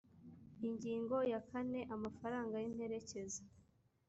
ingingo 0.67 1.17
ya 1.31 1.39
kane 1.49 1.79
amafaranga 1.95 2.55
y 2.59 2.65
imperekeza 2.71 3.41